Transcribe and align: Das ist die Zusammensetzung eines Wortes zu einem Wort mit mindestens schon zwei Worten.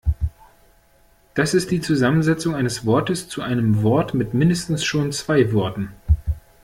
Das 1.35 1.53
ist 1.53 1.69
die 1.69 1.79
Zusammensetzung 1.79 2.55
eines 2.55 2.87
Wortes 2.87 3.29
zu 3.29 3.43
einem 3.43 3.83
Wort 3.83 4.15
mit 4.15 4.33
mindestens 4.33 4.83
schon 4.83 5.11
zwei 5.11 5.53
Worten. 5.53 5.93